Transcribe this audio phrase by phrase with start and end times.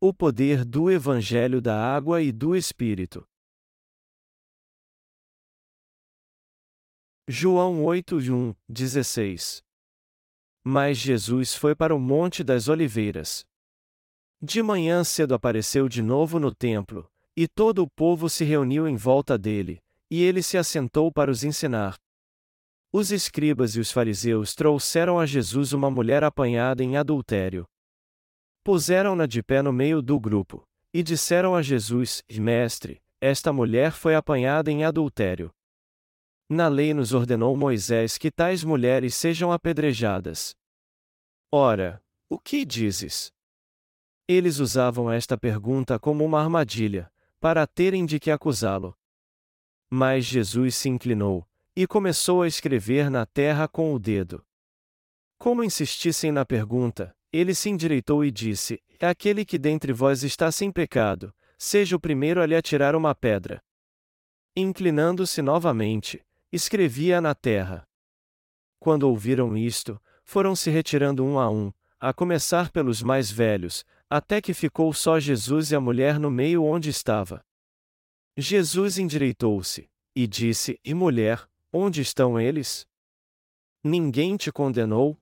[0.00, 3.26] O poder do Evangelho da Água e do Espírito.
[7.26, 9.60] João 8, 1, 16
[10.62, 13.44] Mas Jesus foi para o Monte das Oliveiras.
[14.40, 18.94] De manhã cedo apareceu de novo no templo, e todo o povo se reuniu em
[18.94, 21.96] volta dele, e ele se assentou para os ensinar.
[22.92, 27.66] Os escribas e os fariseus trouxeram a Jesus uma mulher apanhada em adultério.
[28.62, 34.14] Puseram-na de pé no meio do grupo, e disseram a Jesus: Mestre, esta mulher foi
[34.14, 35.52] apanhada em adultério.
[36.48, 40.56] Na lei nos ordenou Moisés que tais mulheres sejam apedrejadas.
[41.52, 43.32] Ora, o que dizes?
[44.26, 48.96] Eles usavam esta pergunta como uma armadilha, para terem de que acusá-lo.
[49.90, 54.44] Mas Jesus se inclinou, e começou a escrever na terra com o dedo.
[55.38, 60.50] Como insistissem na pergunta, ele se endireitou e disse: É aquele que dentre vós está
[60.50, 63.62] sem pecado, seja o primeiro a lhe atirar uma pedra.
[64.56, 67.86] Inclinando-se novamente, escrevia na terra.
[68.80, 74.40] Quando ouviram isto, foram se retirando um a um, a começar pelos mais velhos, até
[74.40, 77.44] que ficou só Jesus e a mulher no meio onde estava.
[78.36, 82.86] Jesus endireitou-se, e disse: E mulher, onde estão eles?
[83.82, 85.16] Ninguém te condenou?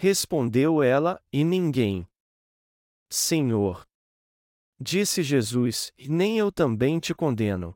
[0.00, 2.06] Respondeu ela, e ninguém.
[3.10, 3.84] Senhor.
[4.80, 7.74] Disse Jesus, nem eu também te condeno.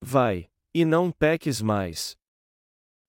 [0.00, 2.16] Vai, e não peques mais.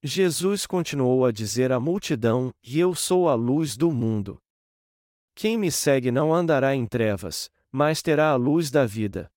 [0.03, 4.37] Jesus continuou a dizer à multidão: E eu sou a luz do mundo.
[5.33, 9.31] Quem me segue não andará em trevas, mas terá a luz da vida.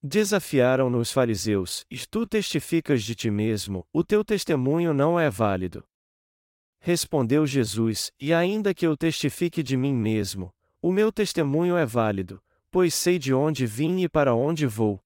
[0.00, 5.87] Desafiaram-no os fariseus: E tu testificas de ti mesmo, o teu testemunho não é válido.
[6.80, 12.42] Respondeu Jesus: E ainda que eu testifique de mim mesmo, o meu testemunho é válido,
[12.70, 15.02] pois sei de onde vim e para onde vou.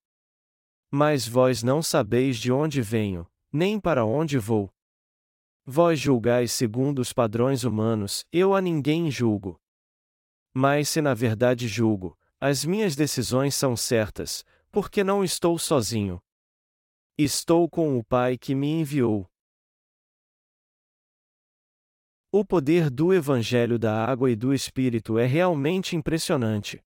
[0.91, 4.73] Mas vós não sabeis de onde venho, nem para onde vou.
[5.65, 9.61] Vós julgais segundo os padrões humanos, eu a ninguém julgo.
[10.53, 16.21] Mas se na verdade julgo, as minhas decisões são certas, porque não estou sozinho.
[17.17, 19.31] Estou com o Pai que me enviou.
[22.35, 26.83] O poder do Evangelho da Água e do Espírito é realmente impressionante.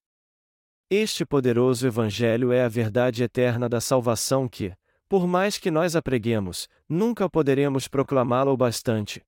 [0.91, 4.75] Este poderoso Evangelho é a verdade eterna da salvação que,
[5.09, 9.23] por mais que nós a preguemos, nunca poderemos proclamá-la o bastante.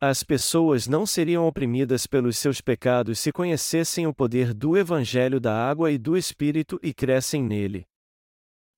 [0.00, 5.52] As pessoas não seriam oprimidas pelos seus pecados se conhecessem o poder do Evangelho da
[5.68, 7.84] Água e do Espírito e crescem nele.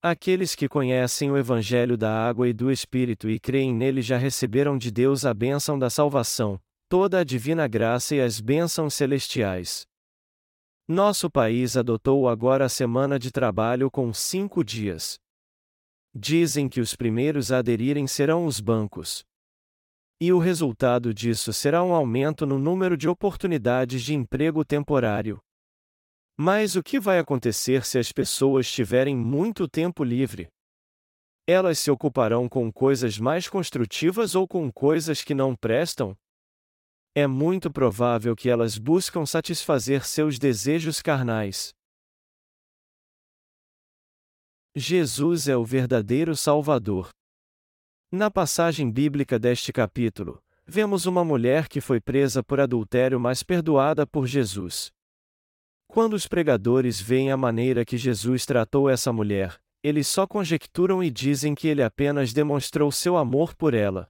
[0.00, 4.78] Aqueles que conhecem o Evangelho da água e do Espírito e creem nele já receberam
[4.78, 9.84] de Deus a bênção da salvação, toda a divina graça e as bênçãos celestiais.
[10.86, 15.18] Nosso país adotou agora a semana de trabalho com cinco dias.
[16.14, 19.24] Dizem que os primeiros a aderirem serão os bancos.
[20.20, 25.40] E o resultado disso será um aumento no número de oportunidades de emprego temporário.
[26.40, 30.46] Mas o que vai acontecer se as pessoas tiverem muito tempo livre?
[31.48, 36.16] Elas se ocuparão com coisas mais construtivas ou com coisas que não prestam?
[37.12, 41.74] É muito provável que elas buscam satisfazer seus desejos carnais.
[44.76, 47.08] Jesus é o verdadeiro Salvador.
[48.12, 54.06] Na passagem bíblica deste capítulo, vemos uma mulher que foi presa por adultério mas perdoada
[54.06, 54.96] por Jesus.
[55.88, 61.10] Quando os pregadores veem a maneira que Jesus tratou essa mulher, eles só conjecturam e
[61.10, 64.08] dizem que ele apenas demonstrou seu amor por ela.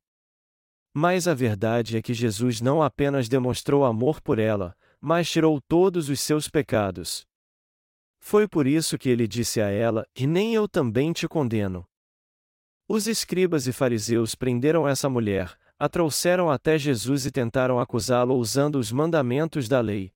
[0.92, 6.08] Mas a verdade é que Jesus não apenas demonstrou amor por ela, mas tirou todos
[6.08, 7.24] os seus pecados.
[8.18, 11.86] Foi por isso que ele disse a ela: E nem eu também te condeno.
[12.88, 18.76] Os escribas e fariseus prenderam essa mulher, a trouxeram até Jesus e tentaram acusá-lo usando
[18.76, 20.12] os mandamentos da lei.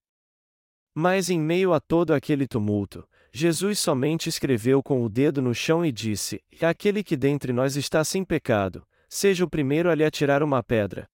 [0.94, 5.84] Mas em meio a todo aquele tumulto, Jesus somente escreveu com o dedo no chão
[5.84, 10.42] e disse: Aquele que dentre nós está sem pecado, seja o primeiro a lhe atirar
[10.42, 11.08] uma pedra.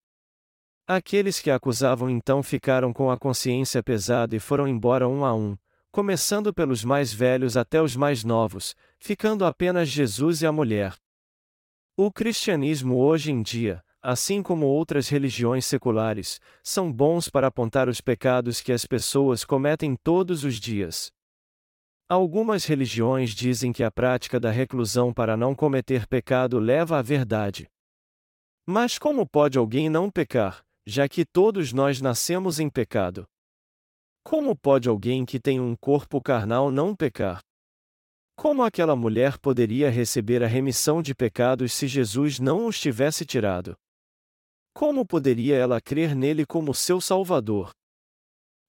[0.87, 5.57] Aqueles que acusavam então ficaram com a consciência pesada e foram embora um a um,
[5.93, 10.97] começando pelos mais velhos até os mais novos, ficando apenas Jesus e a mulher.
[11.97, 18.01] O cristianismo hoje em dia, assim como outras religiões seculares, são bons para apontar os
[18.01, 21.11] pecados que as pessoas cometem todos os dias.
[22.09, 27.69] Algumas religiões dizem que a prática da reclusão para não cometer pecado leva à verdade.
[28.67, 33.27] Mas como pode alguém não pecar, já que todos nós nascemos em pecado?
[34.25, 37.41] Como pode alguém que tem um corpo carnal não pecar?
[38.37, 43.77] Como aquela mulher poderia receber a remissão de pecados se Jesus não os tivesse tirado?
[44.79, 47.73] Como poderia ela crer nele como seu Salvador?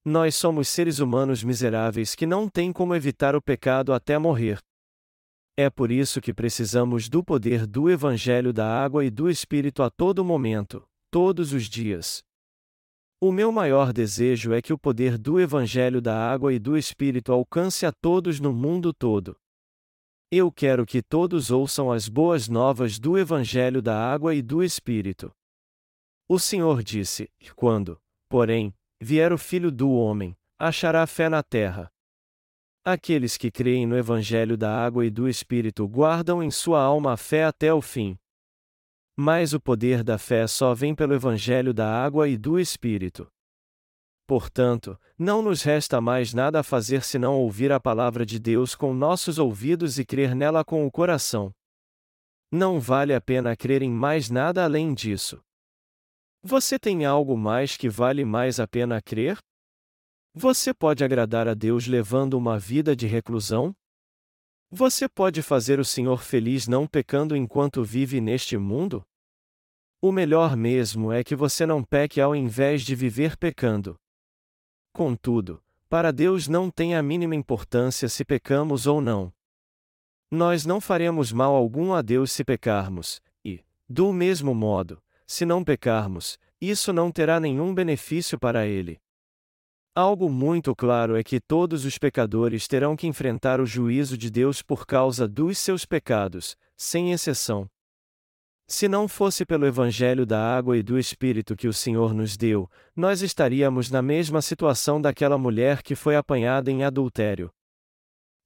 [0.03, 4.57] Nós somos seres humanos miseráveis que não têm como evitar o pecado até morrer.
[5.56, 9.91] É por isso que precisamos do poder do Evangelho da Água e do Espírito a
[9.91, 12.23] todo momento, todos os dias.
[13.21, 17.31] O meu maior desejo é que o poder do Evangelho da Água e do Espírito
[17.31, 19.38] alcance a todos no mundo todo.
[20.31, 25.31] Eu quero que todos ouçam as boas novas do Evangelho da Água e do Espírito.
[26.31, 28.00] O Senhor disse: Quando,
[28.30, 28.72] porém,
[29.02, 31.92] vier o Filho do Homem, achará fé na terra.
[32.86, 37.18] Aqueles que creem no Evangelho da Água e do Espírito guardam em sua alma a
[37.18, 38.16] fé até o fim.
[39.18, 43.28] Mas o poder da fé só vem pelo Evangelho da Água e do Espírito.
[44.28, 48.94] Portanto, não nos resta mais nada a fazer senão ouvir a palavra de Deus com
[48.94, 51.52] nossos ouvidos e crer nela com o coração.
[52.52, 55.42] Não vale a pena crer em mais nada além disso.
[56.41, 59.38] Você tem algo mais que vale mais a pena crer?
[60.33, 63.75] Você pode agradar a Deus levando uma vida de reclusão?
[64.71, 69.06] Você pode fazer o Senhor feliz não pecando enquanto vive neste mundo?
[70.01, 74.00] O melhor mesmo é que você não peque ao invés de viver pecando.
[74.94, 79.33] Contudo, para Deus não tem a mínima importância se pecamos ou não.
[80.31, 85.64] Nós não faremos mal algum a Deus se pecarmos, e, do mesmo modo, se não
[85.64, 89.00] pecarmos, isso não terá nenhum benefício para Ele.
[89.96, 94.64] Algo muito claro é que todos os pecadores terão que enfrentar o juízo de Deus
[94.64, 97.70] por causa dos seus pecados, sem exceção.
[98.68, 102.68] Se não fosse pelo Evangelho da água e do Espírito que o Senhor nos deu,
[102.96, 107.52] nós estaríamos na mesma situação daquela mulher que foi apanhada em adultério.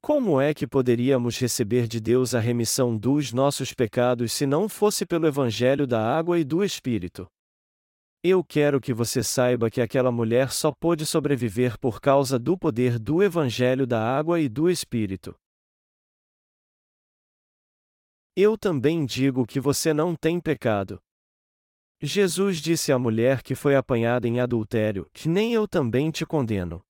[0.06, 5.06] Como é que poderíamos receber de Deus a remissão dos nossos pecados se não fosse
[5.06, 7.26] pelo Evangelho da água e do Espírito?
[8.22, 13.00] Eu quero que você saiba que aquela mulher só pôde sobreviver por causa do poder
[13.00, 15.34] do Evangelho da água e do Espírito.
[18.36, 21.00] Eu também digo que você não tem pecado.
[22.02, 26.84] Jesus disse à mulher que foi apanhada em adultério: que Nem eu também te condeno.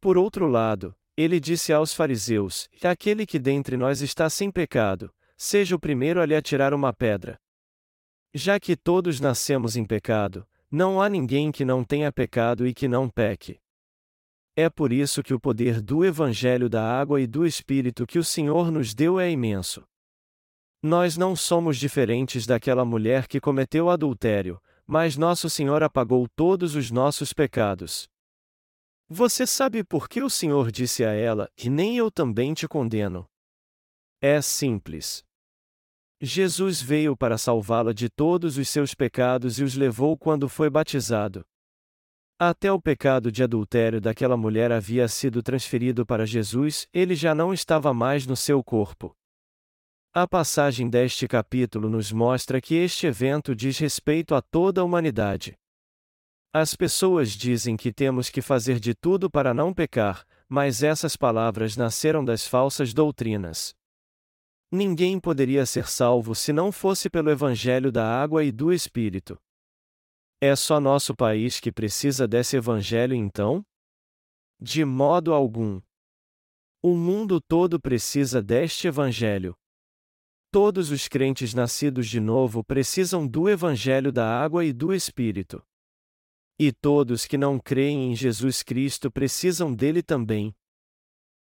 [0.00, 5.76] Por outro lado, ele disse aos fariseus: Aquele que dentre nós está sem pecado, seja
[5.76, 7.38] o primeiro a lhe atirar uma pedra.
[8.32, 12.88] Já que todos nascemos em pecado, não há ninguém que não tenha pecado e que
[12.88, 13.60] não peque.
[14.56, 18.24] É por isso que o poder do Evangelho da Água e do Espírito que o
[18.24, 19.84] Senhor nos deu é imenso.
[20.82, 26.90] Nós não somos diferentes daquela mulher que cometeu adultério, mas Nosso Senhor apagou todos os
[26.90, 28.08] nossos pecados.
[29.08, 33.26] Você sabe por que o Senhor disse a ela, que nem eu também te condeno?
[34.20, 35.22] É simples.
[36.20, 41.44] Jesus veio para salvá-la de todos os seus pecados e os levou quando foi batizado.
[42.38, 47.52] Até o pecado de adultério daquela mulher havia sido transferido para Jesus, ele já não
[47.52, 49.14] estava mais no seu corpo.
[50.12, 55.58] A passagem deste capítulo nos mostra que este evento diz respeito a toda a humanidade.
[56.56, 61.76] As pessoas dizem que temos que fazer de tudo para não pecar, mas essas palavras
[61.76, 63.74] nasceram das falsas doutrinas.
[64.70, 69.36] Ninguém poderia ser salvo se não fosse pelo Evangelho da água e do Espírito.
[70.40, 73.66] É só nosso país que precisa desse Evangelho então?
[74.60, 75.82] De modo algum.
[76.80, 79.56] O mundo todo precisa deste Evangelho.
[80.52, 85.60] Todos os crentes nascidos de novo precisam do Evangelho da água e do Espírito.
[86.58, 90.54] E todos que não creem em Jesus Cristo precisam dele também.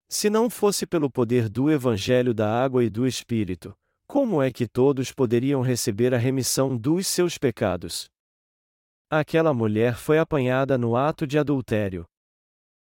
[0.07, 3.75] Se não fosse pelo poder do Evangelho da água e do Espírito,
[4.07, 8.09] como é que todos poderiam receber a remissão dos seus pecados?
[9.07, 12.05] Aquela mulher foi apanhada no ato de adultério.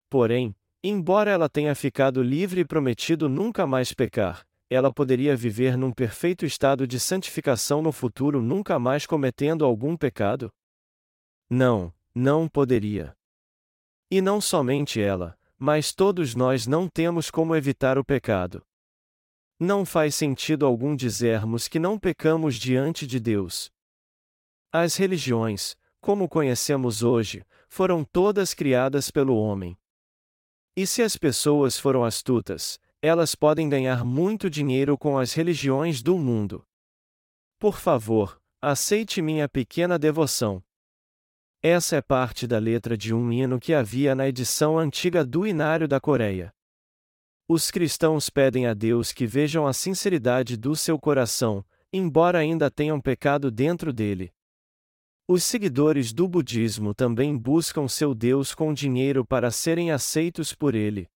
[0.10, 5.92] Porém, embora ela tenha ficado livre e prometido nunca mais pecar, ela poderia viver num
[5.92, 10.50] perfeito estado de santificação no futuro nunca mais cometendo algum pecado?
[11.50, 13.14] Não, não poderia.
[14.10, 18.66] E não somente ela, mas todos nós não temos como evitar o pecado.
[19.60, 23.70] Não faz sentido algum dizermos que não pecamos diante de Deus.
[24.72, 29.78] As religiões, como conhecemos hoje, foram todas criadas pelo homem.
[30.76, 36.18] E se as pessoas foram astutas, elas podem ganhar muito dinheiro com as religiões do
[36.18, 36.66] mundo.
[37.60, 40.64] Por favor, aceite minha pequena devoção.
[41.68, 45.88] Essa é parte da letra de um hino que havia na edição antiga do Inário
[45.88, 46.54] da Coreia.
[47.50, 53.02] Os cristãos pedem a Deus que vejam a sinceridade do seu coração, embora ainda tenham
[53.02, 54.32] pecado dentro dele.
[55.28, 61.08] Os seguidores do budismo também buscam seu Deus com dinheiro para serem aceitos por ele.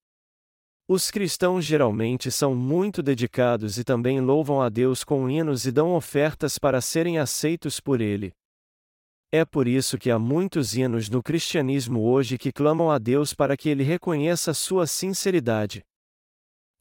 [0.88, 5.94] Os cristãos geralmente são muito dedicados e também louvam a Deus com hinos e dão
[5.94, 8.34] ofertas para serem aceitos por ele.
[9.32, 13.56] É por isso que há muitos hinos no cristianismo hoje que clamam a Deus para
[13.56, 15.86] que ele reconheça sua sinceridade.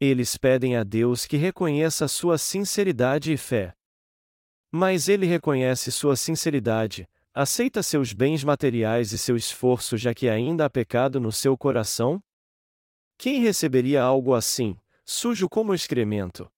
[0.00, 3.74] Eles pedem a Deus que reconheça sua sinceridade e fé.
[4.72, 10.64] Mas ele reconhece sua sinceridade, aceita seus bens materiais e seu esforço já que ainda
[10.64, 12.18] há pecado no seu coração?
[13.18, 14.74] Quem receberia algo assim,
[15.04, 16.50] sujo como excremento?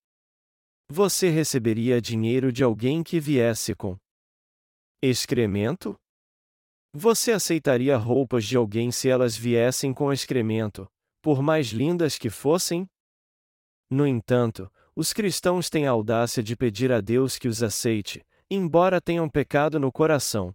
[0.89, 3.97] Você receberia dinheiro de alguém que viesse com
[5.03, 5.95] Excremento?
[6.93, 10.87] Você aceitaria roupas de alguém se elas viessem com excremento,
[11.23, 12.87] por mais lindas que fossem?
[13.89, 19.01] No entanto, os cristãos têm a audácia de pedir a Deus que os aceite, embora
[19.01, 20.53] tenham pecado no coração.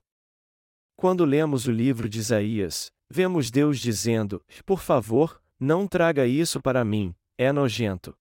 [0.95, 6.85] Quando lemos o livro de Isaías, vemos Deus dizendo: Por favor, não traga isso para
[6.85, 8.17] mim, é nojento.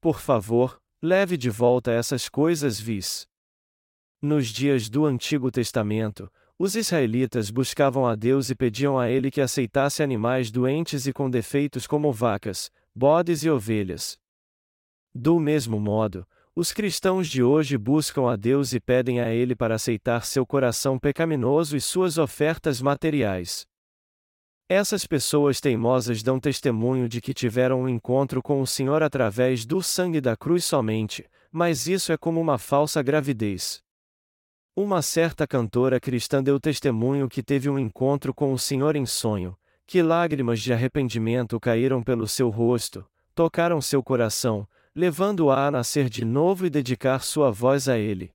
[0.00, 3.26] Por favor, leve de volta essas coisas vis.
[4.24, 9.38] Nos dias do Antigo Testamento, os israelitas buscavam a Deus e pediam a Ele que
[9.38, 14.16] aceitasse animais doentes e com defeitos como vacas, bodes e ovelhas.
[15.14, 16.26] Do mesmo modo,
[16.56, 20.98] os cristãos de hoje buscam a Deus e pedem a Ele para aceitar seu coração
[20.98, 23.66] pecaminoso e suas ofertas materiais.
[24.70, 29.82] Essas pessoas teimosas dão testemunho de que tiveram um encontro com o Senhor através do
[29.82, 33.83] sangue da cruz somente, mas isso é como uma falsa gravidez.
[34.76, 39.56] Uma certa cantora cristã deu testemunho que teve um encontro com o Senhor em sonho,
[39.86, 46.24] que lágrimas de arrependimento caíram pelo seu rosto, tocaram seu coração, levando-a a nascer de
[46.24, 48.32] novo e dedicar sua voz a Ele.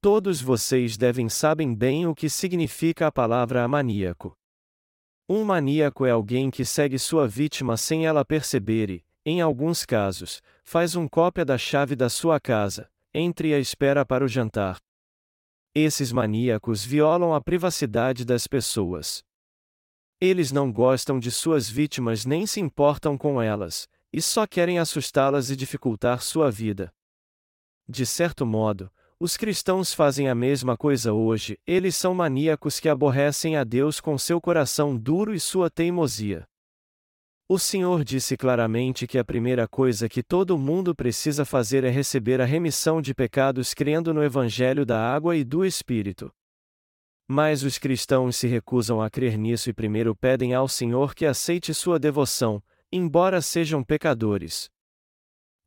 [0.00, 4.36] Todos vocês devem sabem bem o que significa a palavra maníaco.
[5.28, 10.40] Um maníaco é alguém que segue sua vítima sem ela perceber e, em alguns casos,
[10.62, 14.78] faz um cópia da chave da sua casa, entre e a espera para o jantar.
[15.74, 19.24] Esses maníacos violam a privacidade das pessoas.
[20.20, 25.48] Eles não gostam de suas vítimas nem se importam com elas, e só querem assustá-las
[25.48, 26.92] e dificultar sua vida.
[27.88, 33.56] De certo modo, os cristãos fazem a mesma coisa hoje, eles são maníacos que aborrecem
[33.56, 36.46] a Deus com seu coração duro e sua teimosia.
[37.52, 42.40] O Senhor disse claramente que a primeira coisa que todo mundo precisa fazer é receber
[42.40, 46.32] a remissão de pecados crendo no Evangelho da água e do Espírito.
[47.28, 51.74] Mas os cristãos se recusam a crer nisso e primeiro pedem ao Senhor que aceite
[51.74, 54.70] sua devoção, embora sejam pecadores.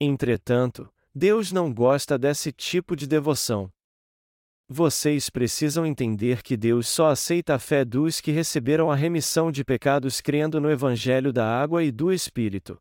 [0.01, 3.71] Entretanto, Deus não gosta desse tipo de devoção.
[4.67, 9.63] Vocês precisam entender que Deus só aceita a fé dos que receberam a remissão de
[9.63, 12.75] pecados crendo no Evangelho da água e do Espírito.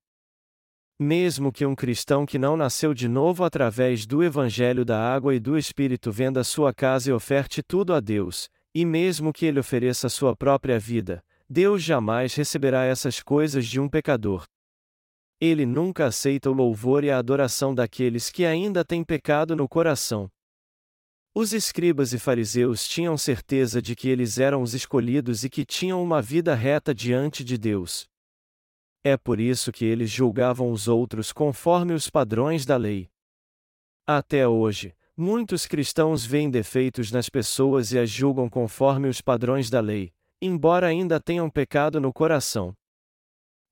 [0.99, 5.41] Mesmo que um cristão que não nasceu de novo através do Evangelho da água e
[5.41, 10.09] do Espírito venda sua casa e oferte tudo a Deus, e mesmo que ele ofereça
[10.09, 14.45] sua própria vida, Deus jamais receberá essas coisas de um pecador.
[15.39, 20.31] Ele nunca aceita o louvor e a adoração daqueles que ainda têm pecado no coração.
[21.37, 26.01] Os escribas e fariseus tinham certeza de que eles eram os escolhidos e que tinham
[26.01, 28.07] uma vida reta diante de Deus.
[29.03, 33.11] É por isso que eles julgavam os outros conforme os padrões da lei.
[34.07, 39.81] Até hoje, muitos cristãos veem defeitos nas pessoas e as julgam conforme os padrões da
[39.81, 42.77] lei, embora ainda tenham pecado no coração.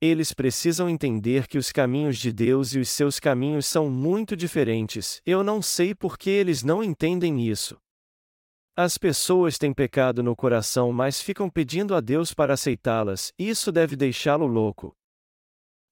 [0.05, 5.23] Eles precisam entender que os caminhos de Deus e os seus caminhos são muito diferentes.
[5.25, 7.79] Eu não sei por que eles não entendem isso.
[8.77, 13.95] As pessoas têm pecado no coração, mas ficam pedindo a Deus para aceitá-las, isso deve
[13.95, 14.93] deixá-lo louco.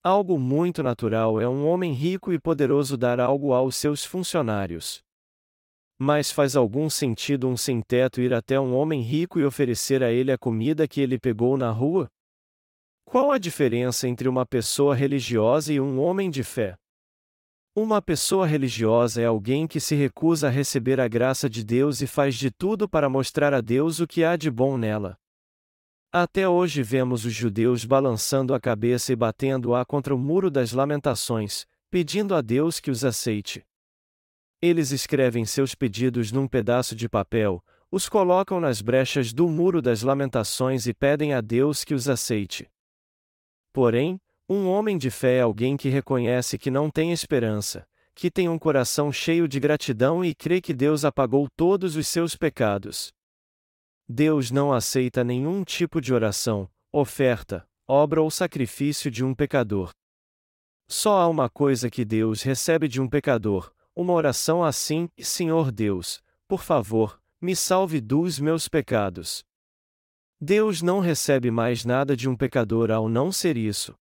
[0.02, 5.04] Algo muito natural é um homem rico e poderoso dar algo aos seus funcionários.
[5.96, 10.32] Mas faz algum sentido um sem-teto ir até um homem rico e oferecer a ele
[10.32, 12.10] a comida que ele pegou na rua?
[13.10, 16.76] Qual a diferença entre uma pessoa religiosa e um homem de fé?
[17.74, 22.06] Uma pessoa religiosa é alguém que se recusa a receber a graça de Deus e
[22.06, 25.18] faz de tudo para mostrar a Deus o que há de bom nela.
[26.12, 31.66] Até hoje vemos os judeus balançando a cabeça e batendo-a contra o muro das lamentações,
[31.90, 33.66] pedindo a Deus que os aceite.
[34.62, 40.02] Eles escrevem seus pedidos num pedaço de papel, os colocam nas brechas do muro das
[40.02, 42.70] lamentações e pedem a Deus que os aceite.
[43.72, 48.48] Porém, um homem de fé é alguém que reconhece que não tem esperança, que tem
[48.48, 53.12] um coração cheio de gratidão e crê que Deus apagou todos os seus pecados.
[54.08, 59.92] Deus não aceita nenhum tipo de oração, oferta, obra ou sacrifício de um pecador.
[60.88, 66.20] Só há uma coisa que Deus recebe de um pecador: uma oração assim: Senhor Deus,
[66.48, 69.44] por favor, me salve dos meus pecados.
[70.40, 73.94] Deus não recebe mais nada de um pecador ao não ser isso.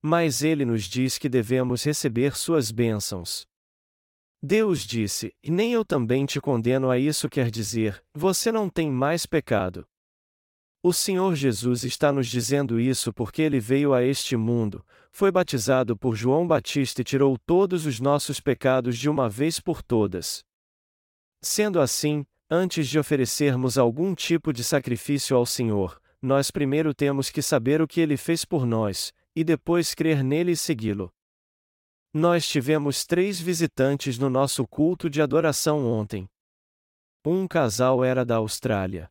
[0.00, 3.44] Mas ele nos diz que devemos receber suas bênçãos.
[4.40, 8.90] Deus disse: E nem eu também te condeno a isso, quer dizer, você não tem
[8.90, 9.84] mais pecado.
[10.82, 15.94] O Senhor Jesus está nos dizendo isso porque ele veio a este mundo, foi batizado
[15.94, 20.42] por João Batista e tirou todos os nossos pecados de uma vez por todas.
[21.42, 27.40] Sendo assim, antes de oferecermos algum tipo de sacrifício ao Senhor, nós primeiro temos que
[27.40, 31.12] saber o que ele fez por nós, e depois crer nele e segui-lo.
[32.12, 36.28] Nós tivemos três visitantes no nosso culto de adoração ontem.
[37.24, 39.08] Um casal era da Austrália.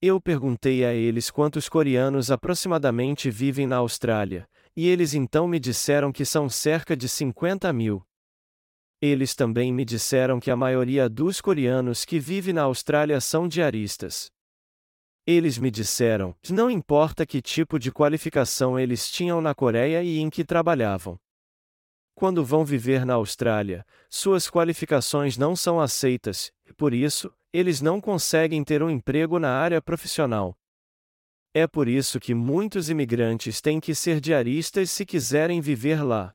[0.00, 6.10] Eu perguntei a eles quantos coreanos aproximadamente vivem na Austrália, e eles então me disseram
[6.10, 8.07] que são cerca de 50 mil.
[9.00, 14.28] Eles também me disseram que a maioria dos coreanos que vive na Austrália são diaristas.
[15.24, 20.28] Eles me disseram, não importa que tipo de qualificação eles tinham na Coreia e em
[20.28, 21.20] que trabalhavam.
[22.14, 28.00] Quando vão viver na Austrália, suas qualificações não são aceitas, e por isso, eles não
[28.00, 30.58] conseguem ter um emprego na área profissional.
[31.54, 36.34] É por isso que muitos imigrantes têm que ser diaristas se quiserem viver lá.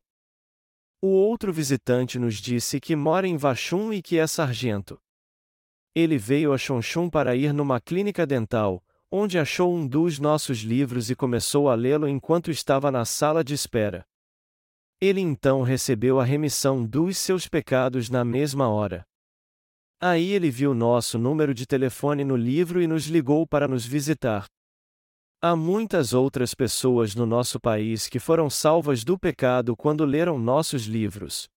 [1.06, 4.98] O outro visitante nos disse que mora em Vachum e que é sargento.
[5.94, 8.82] Ele veio a Chonchun para ir numa clínica dental,
[9.12, 13.54] onde achou um dos nossos livros e começou a lê-lo enquanto estava na sala de
[13.54, 14.06] espera.
[15.02, 19.06] Ele então recebeu a remissão dos seus pecados na mesma hora.
[20.00, 24.48] Aí ele viu nosso número de telefone no livro e nos ligou para nos visitar.
[25.46, 30.84] Há muitas outras pessoas no nosso país que foram salvas do pecado quando leram nossos
[30.84, 31.50] livros.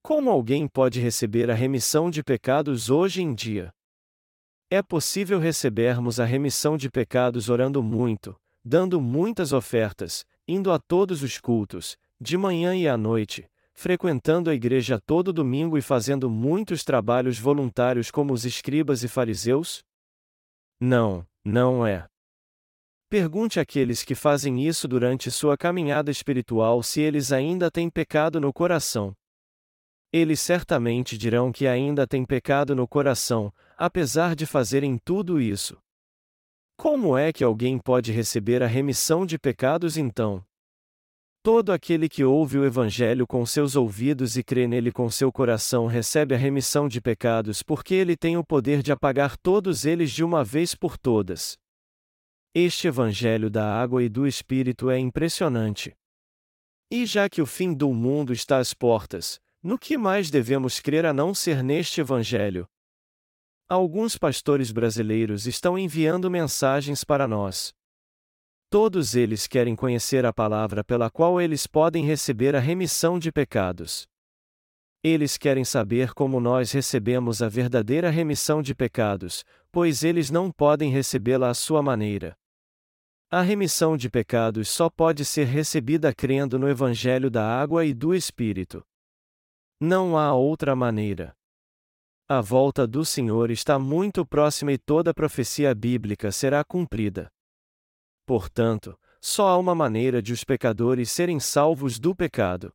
[0.00, 3.72] Como alguém pode receber a remissão de pecados hoje em dia?
[4.70, 11.20] É possível recebermos a remissão de pecados orando muito, dando muitas ofertas, indo a todos
[11.24, 16.84] os cultos, de manhã e à noite, frequentando a igreja todo domingo e fazendo muitos
[16.84, 19.82] trabalhos voluntários como os escribas e fariseus?
[20.80, 22.06] Não, não é.
[23.14, 28.52] Pergunte àqueles que fazem isso durante sua caminhada espiritual se eles ainda têm pecado no
[28.52, 29.14] coração.
[30.12, 35.78] Eles certamente dirão que ainda têm pecado no coração, apesar de fazerem tudo isso.
[36.76, 40.44] Como é que alguém pode receber a remissão de pecados então?
[41.40, 45.86] Todo aquele que ouve o Evangelho com seus ouvidos e crê nele com seu coração
[45.86, 50.24] recebe a remissão de pecados porque ele tem o poder de apagar todos eles de
[50.24, 51.56] uma vez por todas.
[52.56, 55.92] Este Evangelho da água e do Espírito é impressionante.
[56.88, 61.04] E já que o fim do mundo está às portas, no que mais devemos crer
[61.04, 62.64] a não ser neste Evangelho?
[63.68, 67.74] Alguns pastores brasileiros estão enviando mensagens para nós.
[68.70, 74.06] Todos eles querem conhecer a palavra pela qual eles podem receber a remissão de pecados.
[75.02, 80.92] Eles querem saber como nós recebemos a verdadeira remissão de pecados, pois eles não podem
[80.92, 82.36] recebê-la à sua maneira.
[83.34, 88.14] A remissão de pecados só pode ser recebida crendo no Evangelho da Água e do
[88.14, 88.86] Espírito.
[89.80, 91.34] Não há outra maneira.
[92.28, 97.28] A volta do Senhor está muito próxima e toda profecia bíblica será cumprida.
[98.24, 102.72] Portanto, só há uma maneira de os pecadores serem salvos do pecado.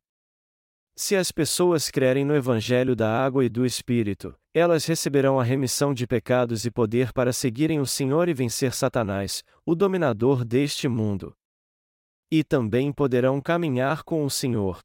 [0.94, 5.94] Se as pessoas crerem no Evangelho da água e do Espírito, elas receberão a remissão
[5.94, 11.34] de pecados e poder para seguirem o Senhor e vencer Satanás, o dominador deste mundo.
[12.30, 14.80] E também poderão caminhar com o Senhor.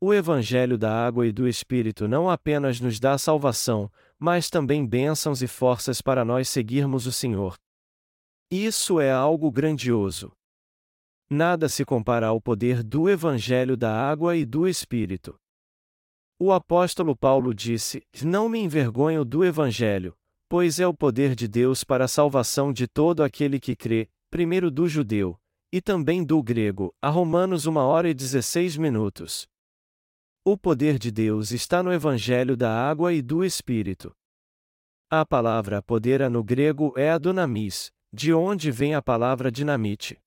[0.00, 5.40] O Evangelho da Água e do Espírito não apenas nos dá salvação, mas também bênçãos
[5.40, 7.54] e forças para nós seguirmos o Senhor.
[8.50, 10.32] Isso é algo grandioso.
[11.30, 15.34] Nada se compara ao poder do Evangelho da Água e do Espírito.
[16.38, 20.16] O apóstolo Paulo disse: Não me envergonho do Evangelho,
[20.48, 24.70] pois é o poder de Deus para a salvação de todo aquele que crê, primeiro
[24.70, 25.38] do judeu,
[25.72, 29.46] e também do grego, a Romanos 1 hora e 16 minutos.
[30.44, 34.14] O poder de Deus está no Evangelho da água e do Espírito.
[35.10, 40.18] A palavra poder no grego é a dunamis, de onde vem a palavra dinamite.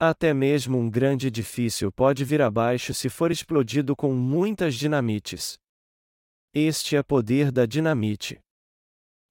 [0.00, 5.58] Até mesmo um grande edifício pode vir abaixo se for explodido com muitas dinamites.
[6.54, 8.38] Este é poder da dinamite.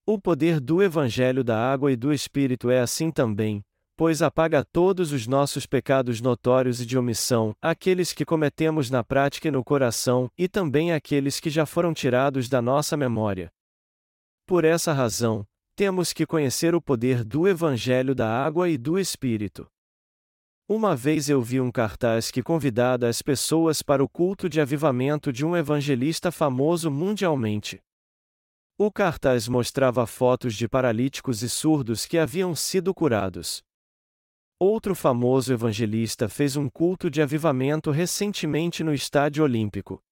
[0.05, 3.63] O poder do Evangelho da Água e do Espírito é assim também,
[3.95, 9.47] pois apaga todos os nossos pecados notórios e de omissão, aqueles que cometemos na prática
[9.47, 13.49] e no coração, e também aqueles que já foram tirados da nossa memória.
[14.45, 19.65] Por essa razão, temos que conhecer o poder do Evangelho da Água e do Espírito.
[20.69, 25.31] Uma vez eu vi um cartaz que convidava as pessoas para o culto de avivamento
[25.31, 27.81] de um evangelista famoso mundialmente.
[28.77, 33.63] O cartaz mostrava fotos de paralíticos e surdos que haviam sido curados.
[34.59, 40.03] Outro famoso evangelista fez um culto de avivamento recentemente no Estádio Olímpico.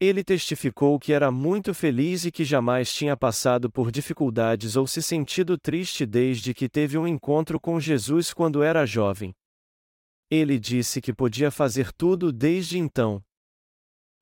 [0.00, 5.00] Ele testificou que era muito feliz e que jamais tinha passado por dificuldades ou se
[5.00, 9.32] sentido triste desde que teve um encontro com Jesus quando era jovem.
[10.30, 13.20] Ele disse que podia fazer tudo desde então.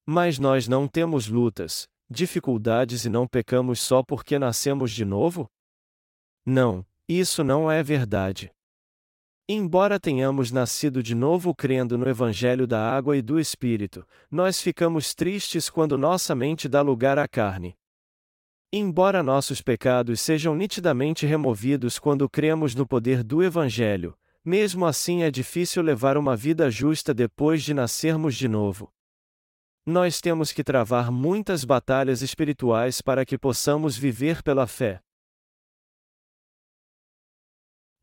[0.07, 5.47] Mas nós não temos lutas, dificuldades e não pecamos só porque nascemos de novo?
[6.47, 8.51] Não, isso não é verdade.
[9.47, 15.15] Embora tenhamos nascido de novo crendo no Evangelho da Água e do Espírito, nós ficamos
[15.15, 17.75] tristes quando nossa mente dá lugar à carne.
[18.71, 24.15] Embora nossos pecados sejam nitidamente removidos quando cremos no poder do Evangelho,
[24.45, 28.93] mesmo assim é difícil levar uma vida justa depois de nascermos de novo.
[29.85, 35.01] Nós temos que travar muitas batalhas espirituais para que possamos viver pela fé.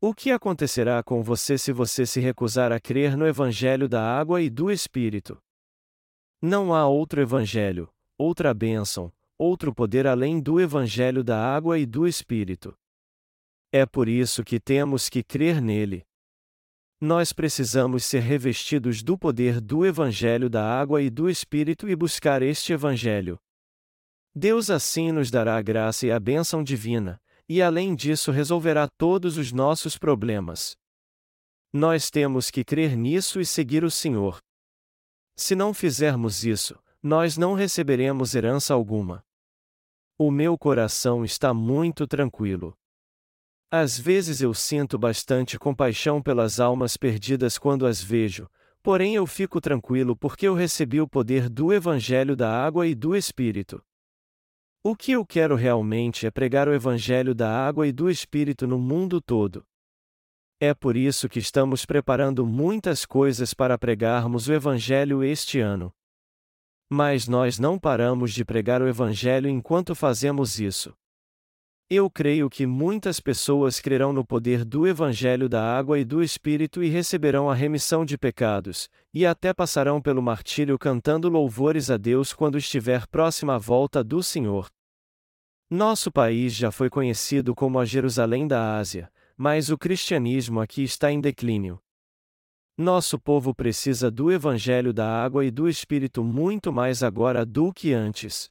[0.00, 4.42] O que acontecerá com você se você se recusar a crer no Evangelho da água
[4.42, 5.40] e do Espírito?
[6.42, 12.06] Não há outro Evangelho, outra bênção, outro poder além do Evangelho da água e do
[12.06, 12.76] Espírito.
[13.72, 16.04] É por isso que temos que crer nele.
[17.00, 22.40] Nós precisamos ser revestidos do poder do Evangelho da água e do Espírito e buscar
[22.40, 23.38] este Evangelho.
[24.34, 29.36] Deus assim nos dará a graça e a bênção divina, e além disso resolverá todos
[29.36, 30.74] os nossos problemas.
[31.70, 34.38] Nós temos que crer nisso e seguir o Senhor.
[35.36, 39.22] Se não fizermos isso, nós não receberemos herança alguma.
[40.18, 42.74] O meu coração está muito tranquilo.
[43.70, 48.48] Às vezes eu sinto bastante compaixão pelas almas perdidas quando as vejo,
[48.82, 53.16] porém eu fico tranquilo porque eu recebi o poder do Evangelho da Água e do
[53.16, 53.82] Espírito.
[54.84, 58.78] O que eu quero realmente é pregar o Evangelho da água e do Espírito no
[58.78, 59.66] mundo todo.
[60.60, 65.92] É por isso que estamos preparando muitas coisas para pregarmos o Evangelho este ano.
[66.88, 70.96] Mas nós não paramos de pregar o Evangelho enquanto fazemos isso.
[71.88, 76.82] Eu creio que muitas pessoas crerão no poder do Evangelho da água e do Espírito
[76.82, 82.32] e receberão a remissão de pecados, e até passarão pelo martírio cantando louvores a Deus
[82.32, 84.68] quando estiver próxima à volta do Senhor.
[85.70, 91.12] Nosso país já foi conhecido como a Jerusalém da Ásia, mas o cristianismo aqui está
[91.12, 91.80] em declínio.
[92.76, 97.92] Nosso povo precisa do Evangelho da água e do Espírito muito mais agora do que
[97.92, 98.50] antes.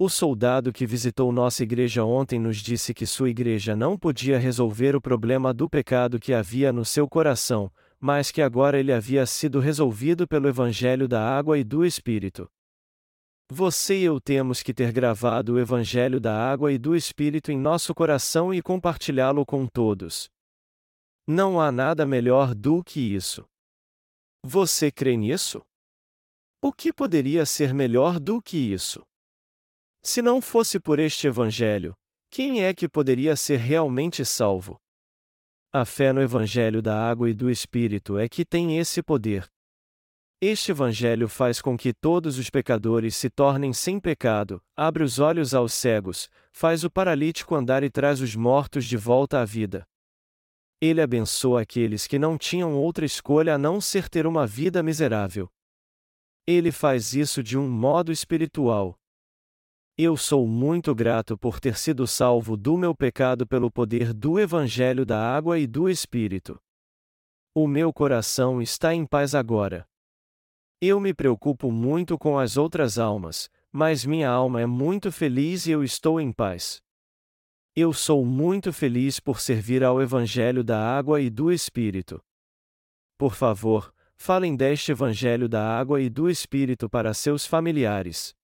[0.00, 4.94] O soldado que visitou nossa igreja ontem nos disse que sua igreja não podia resolver
[4.94, 9.58] o problema do pecado que havia no seu coração, mas que agora ele havia sido
[9.58, 12.48] resolvido pelo Evangelho da água e do Espírito.
[13.50, 17.58] Você e eu temos que ter gravado o Evangelho da água e do Espírito em
[17.58, 20.30] nosso coração e compartilhá-lo com todos.
[21.26, 23.44] Não há nada melhor do que isso.
[24.44, 25.60] Você crê nisso?
[26.62, 29.02] O que poderia ser melhor do que isso?
[30.02, 31.94] Se não fosse por este Evangelho,
[32.30, 34.78] quem é que poderia ser realmente salvo?
[35.72, 39.46] A fé no Evangelho da água e do Espírito é que tem esse poder.
[40.40, 45.52] Este Evangelho faz com que todos os pecadores se tornem sem pecado, abre os olhos
[45.52, 49.84] aos cegos, faz o paralítico andar e traz os mortos de volta à vida.
[50.80, 55.50] Ele abençoa aqueles que não tinham outra escolha a não ser ter uma vida miserável.
[56.46, 58.96] Ele faz isso de um modo espiritual.
[60.00, 65.04] Eu sou muito grato por ter sido salvo do meu pecado pelo poder do Evangelho
[65.04, 66.56] da Água e do Espírito.
[67.52, 69.84] O meu coração está em paz agora.
[70.80, 75.72] Eu me preocupo muito com as outras almas, mas minha alma é muito feliz e
[75.72, 76.80] eu estou em paz.
[77.74, 82.22] Eu sou muito feliz por servir ao Evangelho da Água e do Espírito.
[83.18, 88.37] Por favor, falem deste Evangelho da Água e do Espírito para seus familiares.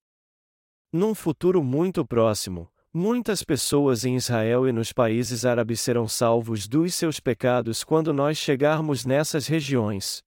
[0.94, 6.94] Num futuro muito próximo, Muitas pessoas em Israel e nos países árabes serão salvos dos
[6.94, 10.22] seus pecados quando nós chegarmos nessas regiões.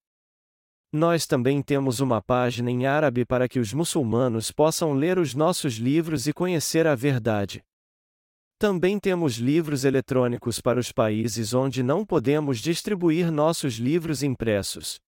[0.92, 5.76] Nós também temos uma página em árabe para que os muçulmanos possam ler os nossos
[5.76, 7.64] livros e conhecer a verdade.
[8.60, 15.00] Também temos livros eletrônicos para os países onde não podemos distribuir nossos livros impressos.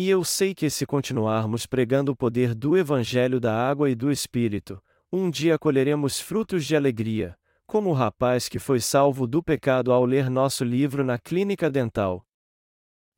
[0.00, 4.12] E eu sei que se continuarmos pregando o poder do Evangelho da Água e do
[4.12, 4.80] Espírito,
[5.12, 10.04] um dia colheremos frutos de alegria, como o rapaz que foi salvo do pecado ao
[10.04, 12.24] ler nosso livro na clínica dental.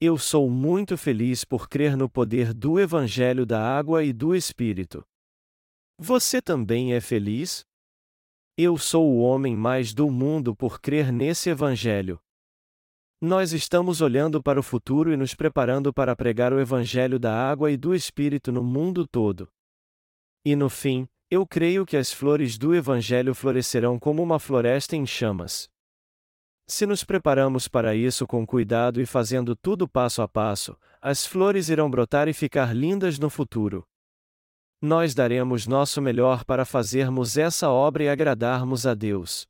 [0.00, 5.04] Eu sou muito feliz por crer no poder do Evangelho da Água e do Espírito.
[5.98, 7.62] Você também é feliz?
[8.56, 12.18] Eu sou o homem mais do mundo por crer nesse Evangelho.
[13.22, 17.70] Nós estamos olhando para o futuro e nos preparando para pregar o Evangelho da Água
[17.70, 19.46] e do Espírito no mundo todo.
[20.42, 25.04] E no fim, eu creio que as flores do Evangelho florescerão como uma floresta em
[25.04, 25.68] chamas.
[26.66, 31.68] Se nos preparamos para isso com cuidado e fazendo tudo passo a passo, as flores
[31.68, 33.86] irão brotar e ficar lindas no futuro.
[34.80, 39.46] Nós daremos nosso melhor para fazermos essa obra e agradarmos a Deus.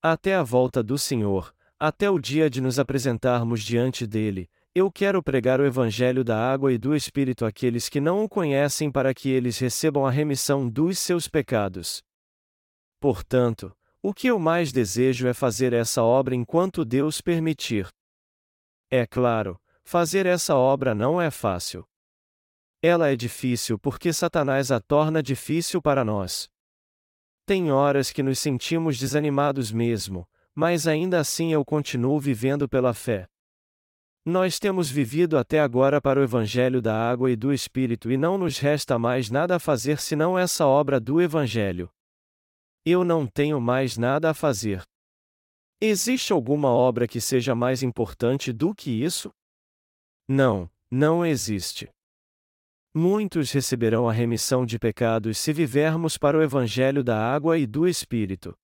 [0.00, 5.22] Até a volta do Senhor, até o dia de nos apresentarmos diante dele, eu quero
[5.22, 9.30] pregar o Evangelho da água e do Espírito àqueles que não o conhecem para que
[9.30, 12.02] eles recebam a remissão dos seus pecados.
[13.00, 17.88] Portanto, o que eu mais desejo é fazer essa obra enquanto Deus permitir.
[18.90, 21.84] É claro, fazer essa obra não é fácil.
[22.82, 26.46] Ela é difícil porque Satanás a torna difícil para nós.
[27.46, 33.26] Tem horas que nos sentimos desanimados mesmo, mas ainda assim eu continuo vivendo pela fé.
[34.24, 38.36] Nós temos vivido até agora para o Evangelho da Água e do Espírito e não
[38.36, 41.90] nos resta mais nada a fazer senão essa obra do Evangelho.
[42.84, 44.82] Eu não tenho mais nada a fazer.
[45.80, 49.30] Existe alguma obra que seja mais importante do que isso?
[50.28, 51.88] Não, não existe.
[52.94, 57.88] Muitos receberão a remissão de pecados se vivermos para o Evangelho da Água e do
[57.88, 58.54] Espírito.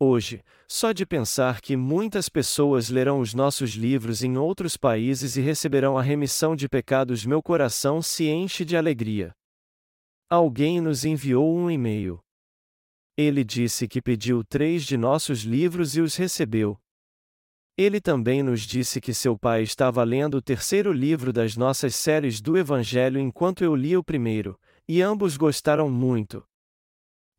[0.00, 5.40] Hoje, só de pensar que muitas pessoas lerão os nossos livros em outros países e
[5.40, 9.32] receberão a remissão de pecados, meu coração se enche de alegria.
[10.30, 12.20] Alguém nos enviou um e-mail.
[13.16, 16.78] Ele disse que pediu três de nossos livros e os recebeu.
[17.76, 22.40] Ele também nos disse que seu pai estava lendo o terceiro livro das nossas séries
[22.40, 24.56] do Evangelho enquanto eu lia o primeiro,
[24.86, 26.46] e ambos gostaram muito.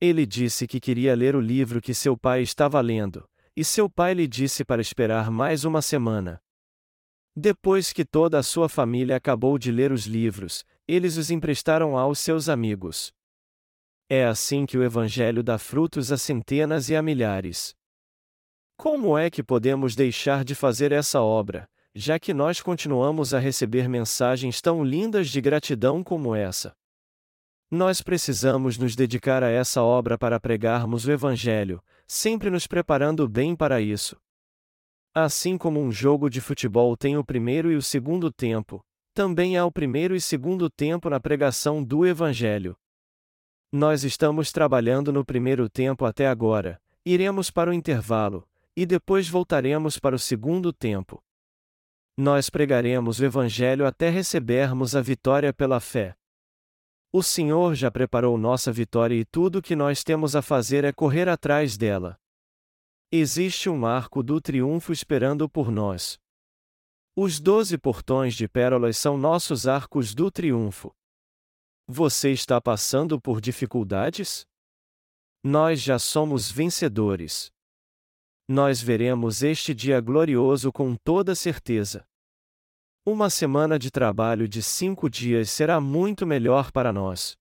[0.02, 4.14] Ele disse que queria ler o livro que seu pai estava lendo, e seu pai
[4.14, 6.42] lhe disse para esperar mais uma semana.
[7.36, 12.20] Depois que toda a sua família acabou de ler os livros, eles os emprestaram aos
[12.20, 13.14] seus amigos.
[14.10, 17.76] É assim que o Evangelho dá frutos a centenas e a milhares.
[18.78, 23.90] Como é que podemos deixar de fazer essa obra, já que nós continuamos a receber
[23.90, 26.74] mensagens tão lindas de gratidão como essa?
[27.72, 33.56] Nós precisamos nos dedicar a essa obra para pregarmos o Evangelho, sempre nos preparando bem
[33.56, 34.20] para isso.
[35.14, 39.66] Assim como um jogo de futebol tem o primeiro e o segundo tempo, também há
[39.66, 42.76] o primeiro e segundo tempo na pregação do Evangelho.
[43.72, 50.00] Nós estamos trabalhando no primeiro tempo até agora, iremos para o intervalo, e depois voltaremos
[50.00, 51.24] para o segundo tempo.
[52.18, 56.16] Nós pregaremos o Evangelho até recebermos a vitória pela fé.
[57.12, 60.94] O Senhor já preparou nossa vitória e tudo o que nós temos a fazer é
[60.94, 62.20] correr atrás dela.
[63.12, 66.20] Existe um arco do triunfo esperando por nós.
[67.16, 70.96] Os doze portões de pérolas são nossos arcos do triunfo.
[71.88, 74.46] Você está passando por dificuldades?
[75.44, 77.52] Nós já somos vencedores.
[78.48, 82.08] Nós veremos este dia glorioso com toda certeza.
[83.06, 87.38] Uma semana de trabalho de cinco dias será muito melhor para nós.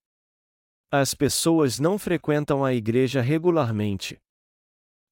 [0.90, 4.18] As pessoas não frequentam a igreja regularmente.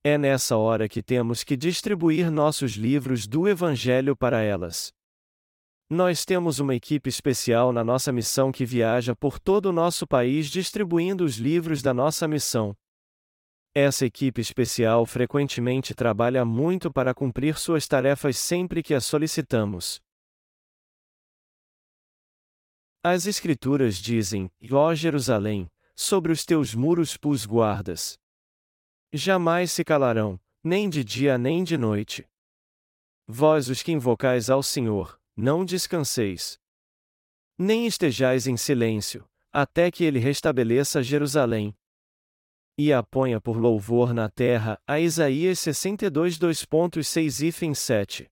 [0.04, 4.92] É nessa hora que temos que distribuir nossos livros do Evangelho para elas.
[5.90, 10.46] Nós temos uma equipe especial na nossa missão que viaja por todo o nosso país
[10.48, 12.74] distribuindo os livros da nossa missão.
[13.74, 20.00] Essa equipe especial frequentemente trabalha muito para cumprir suas tarefas sempre que a solicitamos.
[23.08, 28.18] As Escrituras dizem: Ó Jerusalém, sobre os teus muros pus guardas.
[29.12, 32.28] Jamais se calarão, nem de dia nem de noite.
[33.24, 36.58] Vós os que invocais ao Senhor, não descanseis.
[37.56, 41.76] Nem estejais em silêncio, até que ele restabeleça Jerusalém.
[42.76, 44.82] e a ponha por louvor na terra.
[44.84, 48.28] A Isaías 62 2.6 e 7.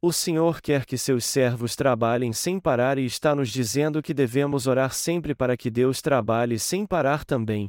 [0.00, 4.68] O Senhor quer que seus servos trabalhem sem parar e está nos dizendo que devemos
[4.68, 7.68] orar sempre para que Deus trabalhe sem parar também.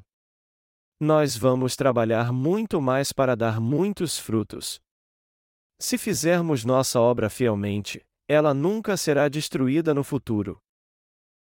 [0.99, 4.79] Nós vamos trabalhar muito mais para dar muitos frutos.
[5.79, 10.61] Se fizermos nossa obra fielmente, ela nunca será destruída no futuro.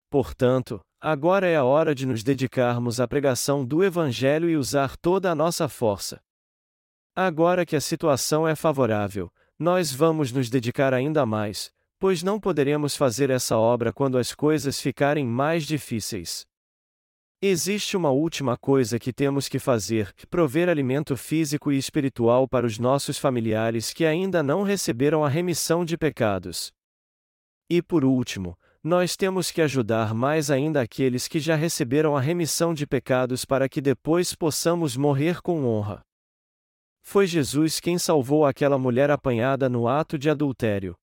[0.09, 5.31] Portanto, agora é a hora de nos dedicarmos à pregação do Evangelho e usar toda
[5.31, 6.19] a nossa força.
[7.15, 12.95] Agora que a situação é favorável, nós vamos nos dedicar ainda mais, pois não poderemos
[12.95, 16.45] fazer essa obra quando as coisas ficarem mais difíceis.
[17.41, 22.79] Existe uma última coisa que temos que fazer: prover alimento físico e espiritual para os
[22.79, 26.71] nossos familiares que ainda não receberam a remissão de pecados.
[27.69, 32.73] E por último, nós temos que ajudar mais ainda aqueles que já receberam a remissão
[32.73, 36.01] de pecados para que depois possamos morrer com honra.
[37.03, 40.95] Foi Jesus quem salvou aquela mulher apanhada no ato de adultério.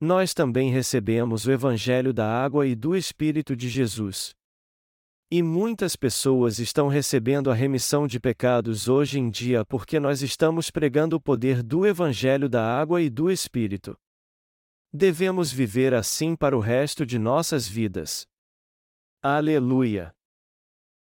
[0.00, 4.34] Nós também recebemos o Evangelho da água e do Espírito de Jesus.
[5.30, 10.70] E muitas pessoas estão recebendo a remissão de pecados hoje em dia porque nós estamos
[10.70, 13.96] pregando o poder do Evangelho da água e do Espírito.
[14.92, 18.26] Devemos viver assim para o resto de nossas vidas.
[19.22, 20.12] Aleluia!